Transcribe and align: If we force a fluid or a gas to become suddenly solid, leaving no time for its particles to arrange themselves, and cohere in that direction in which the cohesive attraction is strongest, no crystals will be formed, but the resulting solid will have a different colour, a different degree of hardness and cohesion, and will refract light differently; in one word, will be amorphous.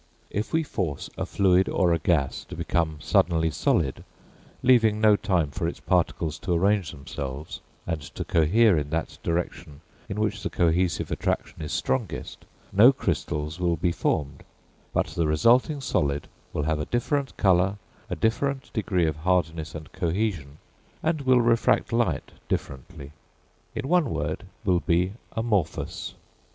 If 0.31 0.51
we 0.51 0.63
force 0.63 1.11
a 1.15 1.27
fluid 1.27 1.69
or 1.69 1.93
a 1.93 1.99
gas 1.99 2.43
to 2.45 2.55
become 2.55 2.97
suddenly 3.01 3.51
solid, 3.51 4.03
leaving 4.63 4.99
no 4.99 5.15
time 5.15 5.51
for 5.51 5.67
its 5.67 5.79
particles 5.79 6.39
to 6.39 6.53
arrange 6.55 6.89
themselves, 6.89 7.61
and 7.85 8.09
cohere 8.27 8.79
in 8.79 8.89
that 8.89 9.19
direction 9.21 9.81
in 10.09 10.19
which 10.19 10.41
the 10.41 10.49
cohesive 10.49 11.11
attraction 11.11 11.61
is 11.61 11.71
strongest, 11.71 12.45
no 12.73 12.91
crystals 12.91 13.59
will 13.59 13.75
be 13.75 13.91
formed, 13.91 14.43
but 14.91 15.05
the 15.05 15.27
resulting 15.27 15.81
solid 15.81 16.27
will 16.51 16.63
have 16.63 16.79
a 16.79 16.85
different 16.85 17.37
colour, 17.37 17.77
a 18.09 18.15
different 18.15 18.73
degree 18.73 19.05
of 19.05 19.17
hardness 19.17 19.75
and 19.75 19.91
cohesion, 19.91 20.57
and 21.03 21.21
will 21.21 21.41
refract 21.41 21.93
light 21.93 22.31
differently; 22.49 23.11
in 23.75 23.87
one 23.87 24.09
word, 24.09 24.45
will 24.65 24.79
be 24.79 25.13
amorphous. 25.33 26.15